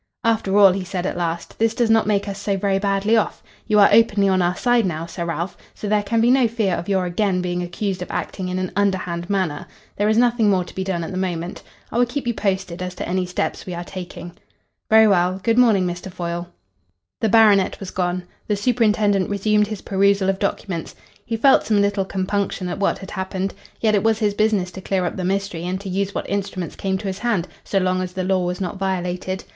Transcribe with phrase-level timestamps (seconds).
[0.23, 3.43] "After all," he said at last, "this does not make us so very badly off.
[3.67, 6.73] You are openly on our side now, Sir Ralph, so there can be no fear
[6.73, 9.67] of your again being accused of acting in an underhand manner.
[9.97, 11.61] There is nothing more to be done at the moment.
[11.91, 14.31] I will keep you posted as to any steps we are taking."
[14.89, 15.39] "Very well.
[15.43, 16.11] Good morning, Mr.
[16.11, 16.49] Foyle."
[17.19, 18.23] The baronet was gone.
[18.47, 20.95] The superintendent resumed his perusal of documents.
[21.23, 23.53] He felt some little compunction at what had happened.
[23.79, 26.75] Yet it was his business to clear up the mystery, and to use what instruments
[26.75, 29.43] came to his hand, so long as the law was not violated.